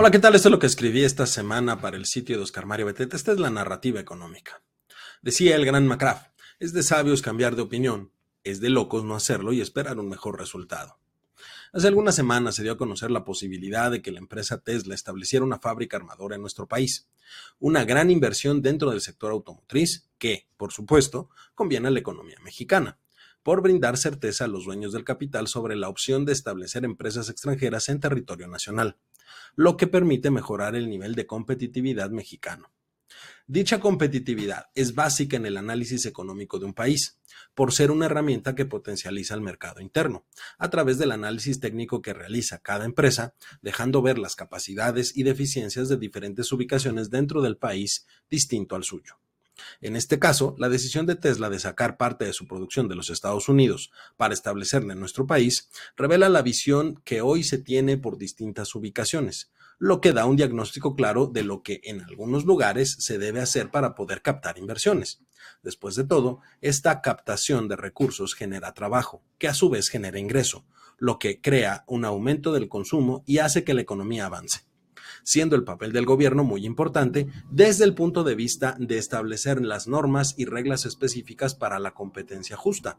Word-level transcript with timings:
Hola, 0.00 0.10
¿qué 0.10 0.18
tal? 0.18 0.34
Esto 0.34 0.48
es 0.48 0.52
lo 0.52 0.58
que 0.58 0.66
escribí 0.66 1.04
esta 1.04 1.26
semana 1.26 1.82
para 1.82 1.98
el 1.98 2.06
sitio 2.06 2.38
de 2.38 2.42
Oscar 2.42 2.64
Mario 2.64 2.86
Beteta. 2.86 3.16
Esta 3.16 3.32
es 3.32 3.38
la 3.38 3.50
narrativa 3.50 4.00
económica. 4.00 4.62
Decía 5.20 5.54
el 5.56 5.66
gran 5.66 5.86
Macraff, 5.86 6.28
es 6.58 6.72
de 6.72 6.82
sabios 6.82 7.20
cambiar 7.20 7.54
de 7.54 7.60
opinión, 7.60 8.10
es 8.42 8.62
de 8.62 8.70
locos 8.70 9.04
no 9.04 9.14
hacerlo 9.14 9.52
y 9.52 9.60
esperar 9.60 9.98
un 9.98 10.08
mejor 10.08 10.38
resultado. 10.38 10.98
Hace 11.74 11.88
algunas 11.88 12.14
semanas 12.14 12.54
se 12.54 12.62
dio 12.62 12.72
a 12.72 12.78
conocer 12.78 13.10
la 13.10 13.24
posibilidad 13.24 13.90
de 13.90 14.00
que 14.00 14.10
la 14.10 14.20
empresa 14.20 14.62
Tesla 14.62 14.94
estableciera 14.94 15.44
una 15.44 15.58
fábrica 15.58 15.98
armadora 15.98 16.36
en 16.36 16.40
nuestro 16.40 16.66
país. 16.66 17.10
Una 17.58 17.84
gran 17.84 18.10
inversión 18.10 18.62
dentro 18.62 18.88
del 18.88 19.02
sector 19.02 19.32
automotriz 19.32 20.08
que, 20.16 20.48
por 20.56 20.72
supuesto, 20.72 21.28
conviene 21.54 21.88
a 21.88 21.90
la 21.90 22.00
economía 22.00 22.38
mexicana 22.42 22.98
por 23.42 23.62
brindar 23.62 23.96
certeza 23.96 24.44
a 24.44 24.48
los 24.48 24.64
dueños 24.64 24.92
del 24.92 25.04
capital 25.04 25.48
sobre 25.48 25.76
la 25.76 25.88
opción 25.88 26.24
de 26.24 26.32
establecer 26.32 26.84
empresas 26.84 27.28
extranjeras 27.28 27.88
en 27.88 28.00
territorio 28.00 28.48
nacional 28.48 28.96
lo 29.56 29.76
que 29.76 29.86
permite 29.86 30.30
mejorar 30.30 30.74
el 30.76 30.88
nivel 30.88 31.14
de 31.14 31.26
competitividad 31.26 32.10
mexicano. 32.10 32.72
Dicha 33.46 33.80
competitividad 33.80 34.66
es 34.76 34.94
básica 34.94 35.36
en 35.36 35.44
el 35.44 35.56
análisis 35.56 36.06
económico 36.06 36.60
de 36.60 36.66
un 36.66 36.74
país, 36.74 37.18
por 37.54 37.72
ser 37.72 37.90
una 37.90 38.06
herramienta 38.06 38.54
que 38.54 38.64
potencializa 38.64 39.34
el 39.34 39.40
mercado 39.40 39.80
interno, 39.80 40.24
a 40.56 40.70
través 40.70 40.98
del 40.98 41.10
análisis 41.10 41.58
técnico 41.58 42.00
que 42.00 42.14
realiza 42.14 42.60
cada 42.60 42.84
empresa, 42.84 43.34
dejando 43.60 44.02
ver 44.02 44.18
las 44.18 44.36
capacidades 44.36 45.16
y 45.16 45.24
deficiencias 45.24 45.88
de 45.88 45.96
diferentes 45.96 46.52
ubicaciones 46.52 47.10
dentro 47.10 47.42
del 47.42 47.56
país 47.56 48.06
distinto 48.30 48.76
al 48.76 48.84
suyo. 48.84 49.18
En 49.80 49.96
este 49.96 50.18
caso, 50.18 50.54
la 50.58 50.68
decisión 50.68 51.06
de 51.06 51.16
Tesla 51.16 51.50
de 51.50 51.58
sacar 51.58 51.96
parte 51.96 52.24
de 52.24 52.32
su 52.32 52.46
producción 52.46 52.88
de 52.88 52.94
los 52.94 53.10
Estados 53.10 53.48
Unidos 53.48 53.90
para 54.16 54.34
establecerla 54.34 54.92
en 54.92 55.00
nuestro 55.00 55.26
país 55.26 55.68
revela 55.96 56.28
la 56.28 56.42
visión 56.42 57.00
que 57.04 57.20
hoy 57.20 57.44
se 57.44 57.58
tiene 57.58 57.98
por 57.98 58.18
distintas 58.18 58.74
ubicaciones, 58.74 59.50
lo 59.78 60.00
que 60.00 60.12
da 60.12 60.26
un 60.26 60.36
diagnóstico 60.36 60.94
claro 60.94 61.26
de 61.26 61.42
lo 61.42 61.62
que 61.62 61.80
en 61.84 62.02
algunos 62.02 62.44
lugares 62.44 62.96
se 63.00 63.18
debe 63.18 63.40
hacer 63.40 63.70
para 63.70 63.94
poder 63.94 64.22
captar 64.22 64.58
inversiones. 64.58 65.20
Después 65.62 65.94
de 65.94 66.04
todo, 66.04 66.40
esta 66.60 67.00
captación 67.00 67.68
de 67.68 67.76
recursos 67.76 68.34
genera 68.34 68.74
trabajo, 68.74 69.22
que 69.38 69.48
a 69.48 69.54
su 69.54 69.70
vez 69.70 69.88
genera 69.88 70.18
ingreso, 70.18 70.66
lo 70.98 71.18
que 71.18 71.40
crea 71.40 71.84
un 71.86 72.04
aumento 72.04 72.52
del 72.52 72.68
consumo 72.68 73.24
y 73.26 73.38
hace 73.38 73.64
que 73.64 73.74
la 73.74 73.80
economía 73.80 74.26
avance 74.26 74.69
siendo 75.22 75.56
el 75.56 75.64
papel 75.64 75.92
del 75.92 76.06
gobierno 76.06 76.44
muy 76.44 76.66
importante 76.66 77.28
desde 77.50 77.84
el 77.84 77.94
punto 77.94 78.24
de 78.24 78.34
vista 78.34 78.76
de 78.78 78.98
establecer 78.98 79.60
las 79.60 79.88
normas 79.88 80.34
y 80.36 80.44
reglas 80.44 80.86
específicas 80.86 81.54
para 81.54 81.78
la 81.78 81.92
competencia 81.92 82.56
justa, 82.56 82.98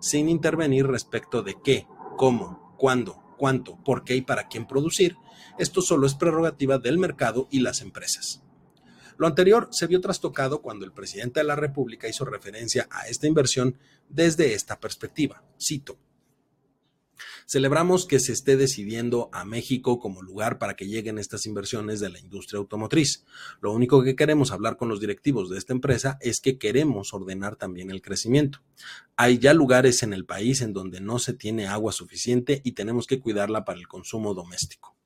sin 0.00 0.28
intervenir 0.28 0.86
respecto 0.86 1.42
de 1.42 1.56
qué, 1.62 1.86
cómo, 2.16 2.74
cuándo, 2.78 3.22
cuánto, 3.38 3.82
por 3.84 4.04
qué 4.04 4.16
y 4.16 4.22
para 4.22 4.48
quién 4.48 4.66
producir. 4.66 5.16
Esto 5.58 5.82
solo 5.82 6.06
es 6.06 6.14
prerrogativa 6.14 6.78
del 6.78 6.98
mercado 6.98 7.48
y 7.50 7.60
las 7.60 7.80
empresas. 7.80 8.42
Lo 9.18 9.26
anterior 9.26 9.68
se 9.70 9.86
vio 9.86 10.00
trastocado 10.00 10.62
cuando 10.62 10.84
el 10.84 10.92
presidente 10.92 11.40
de 11.40 11.44
la 11.44 11.56
República 11.56 12.08
hizo 12.08 12.24
referencia 12.24 12.88
a 12.90 13.08
esta 13.08 13.26
inversión 13.26 13.78
desde 14.08 14.54
esta 14.54 14.80
perspectiva. 14.80 15.44
Cito, 15.60 15.98
Celebramos 17.46 18.06
que 18.06 18.20
se 18.20 18.32
esté 18.32 18.56
decidiendo 18.56 19.28
a 19.32 19.44
México 19.44 19.98
como 19.98 20.22
lugar 20.22 20.58
para 20.58 20.74
que 20.74 20.86
lleguen 20.86 21.18
estas 21.18 21.46
inversiones 21.46 22.00
de 22.00 22.10
la 22.10 22.18
industria 22.18 22.58
automotriz. 22.58 23.24
Lo 23.60 23.72
único 23.72 24.02
que 24.02 24.16
queremos 24.16 24.52
hablar 24.52 24.76
con 24.76 24.88
los 24.88 25.00
directivos 25.00 25.50
de 25.50 25.58
esta 25.58 25.72
empresa 25.72 26.18
es 26.20 26.40
que 26.40 26.58
queremos 26.58 27.12
ordenar 27.12 27.56
también 27.56 27.90
el 27.90 28.02
crecimiento. 28.02 28.60
Hay 29.16 29.38
ya 29.38 29.54
lugares 29.54 30.02
en 30.02 30.12
el 30.12 30.24
país 30.24 30.60
en 30.62 30.72
donde 30.72 31.00
no 31.00 31.18
se 31.18 31.32
tiene 31.34 31.66
agua 31.66 31.92
suficiente 31.92 32.60
y 32.64 32.72
tenemos 32.72 33.06
que 33.06 33.20
cuidarla 33.20 33.64
para 33.64 33.78
el 33.78 33.88
consumo 33.88 34.34
doméstico. 34.34 34.96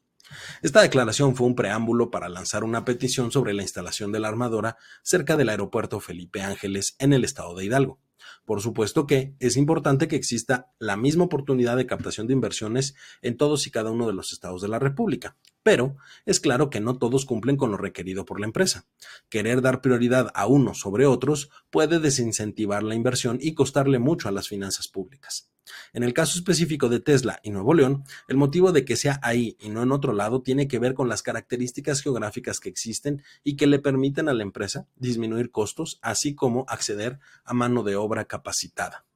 Esta 0.62 0.82
declaración 0.82 1.36
fue 1.36 1.46
un 1.46 1.54
preámbulo 1.54 2.10
para 2.10 2.28
lanzar 2.28 2.64
una 2.64 2.84
petición 2.84 3.30
sobre 3.30 3.54
la 3.54 3.62
instalación 3.62 4.12
de 4.12 4.20
la 4.20 4.28
armadora 4.28 4.76
cerca 5.02 5.36
del 5.36 5.48
aeropuerto 5.48 6.00
Felipe 6.00 6.42
Ángeles 6.42 6.96
en 6.98 7.12
el 7.12 7.24
estado 7.24 7.54
de 7.54 7.64
Hidalgo. 7.64 8.00
Por 8.44 8.60
supuesto 8.60 9.06
que 9.06 9.34
es 9.40 9.56
importante 9.56 10.08
que 10.08 10.16
exista 10.16 10.72
la 10.78 10.96
misma 10.96 11.24
oportunidad 11.24 11.76
de 11.76 11.86
captación 11.86 12.26
de 12.26 12.32
inversiones 12.32 12.94
en 13.22 13.36
todos 13.36 13.66
y 13.66 13.70
cada 13.70 13.90
uno 13.90 14.06
de 14.06 14.12
los 14.12 14.32
estados 14.32 14.62
de 14.62 14.68
la 14.68 14.78
República, 14.78 15.36
pero 15.62 15.96
es 16.26 16.38
claro 16.38 16.70
que 16.70 16.80
no 16.80 16.96
todos 16.96 17.24
cumplen 17.24 17.56
con 17.56 17.70
lo 17.70 17.76
requerido 17.76 18.24
por 18.24 18.38
la 18.38 18.46
empresa. 18.46 18.86
Querer 19.28 19.62
dar 19.62 19.80
prioridad 19.80 20.30
a 20.34 20.46
unos 20.46 20.78
sobre 20.78 21.06
otros 21.06 21.50
puede 21.70 21.98
desincentivar 21.98 22.82
la 22.82 22.94
inversión 22.94 23.38
y 23.40 23.54
costarle 23.54 23.98
mucho 23.98 24.28
a 24.28 24.32
las 24.32 24.48
finanzas 24.48 24.88
públicas. 24.88 25.50
En 25.92 26.02
el 26.02 26.14
caso 26.14 26.38
específico 26.38 26.88
de 26.88 27.00
Tesla 27.00 27.40
y 27.42 27.50
Nuevo 27.50 27.74
León, 27.74 28.04
el 28.28 28.36
motivo 28.36 28.72
de 28.72 28.84
que 28.84 28.96
sea 28.96 29.20
ahí 29.22 29.56
y 29.60 29.68
no 29.68 29.82
en 29.82 29.92
otro 29.92 30.12
lado 30.12 30.42
tiene 30.42 30.68
que 30.68 30.78
ver 30.78 30.94
con 30.94 31.08
las 31.08 31.22
características 31.22 32.02
geográficas 32.02 32.60
que 32.60 32.68
existen 32.68 33.22
y 33.42 33.56
que 33.56 33.66
le 33.66 33.78
permiten 33.78 34.28
a 34.28 34.34
la 34.34 34.42
empresa 34.42 34.86
disminuir 34.96 35.50
costos, 35.50 35.98
así 36.02 36.34
como 36.34 36.64
acceder 36.68 37.18
a 37.44 37.54
mano 37.54 37.82
de 37.82 37.96
obra 37.96 38.26
capacitada. 38.26 39.06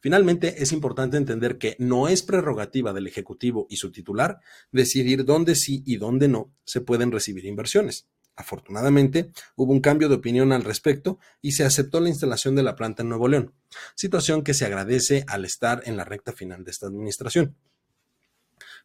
Finalmente, 0.00 0.62
es 0.62 0.72
importante 0.72 1.16
entender 1.16 1.58
que 1.58 1.76
no 1.78 2.08
es 2.08 2.22
prerrogativa 2.22 2.92
del 2.92 3.06
Ejecutivo 3.06 3.66
y 3.70 3.76
su 3.76 3.92
titular 3.92 4.40
decidir 4.72 5.24
dónde 5.24 5.54
sí 5.54 5.82
y 5.86 5.96
dónde 5.96 6.28
no 6.28 6.52
se 6.64 6.80
pueden 6.80 7.12
recibir 7.12 7.44
inversiones. 7.44 8.08
Afortunadamente, 8.34 9.30
hubo 9.56 9.72
un 9.72 9.80
cambio 9.80 10.08
de 10.08 10.14
opinión 10.14 10.52
al 10.52 10.64
respecto 10.64 11.18
y 11.42 11.52
se 11.52 11.64
aceptó 11.64 12.00
la 12.00 12.08
instalación 12.08 12.54
de 12.54 12.62
la 12.62 12.76
planta 12.76 13.02
en 13.02 13.10
Nuevo 13.10 13.28
León, 13.28 13.54
situación 13.94 14.42
que 14.42 14.54
se 14.54 14.64
agradece 14.64 15.24
al 15.28 15.44
estar 15.44 15.82
en 15.84 15.96
la 15.96 16.04
recta 16.04 16.32
final 16.32 16.64
de 16.64 16.70
esta 16.70 16.86
administración. 16.86 17.56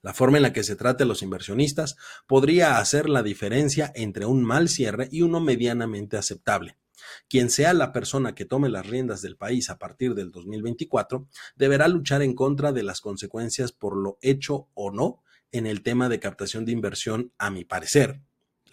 La 0.02 0.14
forma 0.14 0.38
en 0.38 0.44
la 0.44 0.54
que 0.54 0.64
se 0.64 0.76
trate 0.76 1.04
a 1.04 1.08
los 1.08 1.24
inversionistas 1.24 1.96
podría 2.28 2.78
hacer 2.78 3.10
la 3.10 3.24
diferencia 3.24 3.92
entre 3.96 4.26
un 4.26 4.44
mal 4.44 4.70
cierre 4.70 5.08
y 5.12 5.22
uno 5.22 5.40
medianamente 5.40 6.18
aceptable. 6.18 6.78
Quien 7.30 7.50
sea 7.50 7.74
la 7.74 7.94
persona 7.94 8.36
que 8.36 8.46
tome 8.46 8.70
las 8.70 8.86
riendas 8.86 9.22
del 9.22 9.38
país 9.38 9.70
a 9.70 9.78
partir 9.78 10.14
del 10.14 10.32
2024 10.32 11.28
deberá 11.56 11.88
luchar 11.88 12.22
en 12.22 12.34
contra 12.34 12.72
de 12.72 12.84
las 12.84 13.02
consecuencias 13.02 13.72
por 13.72 13.96
lo 13.96 14.18
hecho 14.22 14.68
o 14.74 14.92
no 14.92 15.24
en 15.52 15.66
el 15.66 15.82
tema 15.82 16.10
de 16.10 16.20
captación 16.20 16.66
de 16.66 16.74
inversión, 16.74 17.32
a 17.38 17.50
mi 17.50 17.64
parecer, 17.64 18.22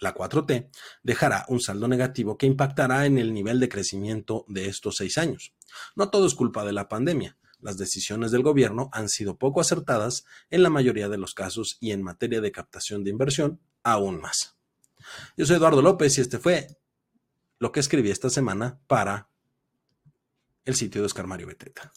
la 0.05 0.15
4T, 0.15 0.69
dejará 1.03 1.45
un 1.49 1.59
saldo 1.59 1.87
negativo 1.87 2.37
que 2.37 2.45
impactará 2.45 3.05
en 3.05 3.17
el 3.17 3.33
nivel 3.33 3.59
de 3.59 3.67
crecimiento 3.67 4.45
de 4.47 4.67
estos 4.67 4.95
seis 4.97 5.17
años. 5.17 5.53
No 5.95 6.09
todo 6.09 6.25
es 6.25 6.35
culpa 6.35 6.63
de 6.63 6.71
la 6.71 6.87
pandemia. 6.87 7.37
Las 7.59 7.77
decisiones 7.77 8.31
del 8.31 8.43
gobierno 8.43 8.89
han 8.93 9.09
sido 9.09 9.37
poco 9.37 9.59
acertadas 9.59 10.25
en 10.49 10.63
la 10.63 10.69
mayoría 10.69 11.09
de 11.09 11.17
los 11.17 11.33
casos 11.33 11.77
y 11.79 11.91
en 11.91 12.03
materia 12.03 12.39
de 12.39 12.51
captación 12.51 13.03
de 13.03 13.09
inversión, 13.09 13.59
aún 13.83 14.21
más. 14.21 14.55
Yo 15.35 15.45
soy 15.45 15.57
Eduardo 15.57 15.81
López 15.81 16.17
y 16.17 16.21
este 16.21 16.39
fue 16.39 16.67
lo 17.59 17.71
que 17.71 17.79
escribí 17.79 18.11
esta 18.11 18.29
semana 18.29 18.79
para 18.87 19.29
el 20.63 20.75
sitio 20.75 21.01
de 21.01 21.07
Oscar 21.07 21.27
Mario 21.27 21.47
Beteta. 21.47 21.91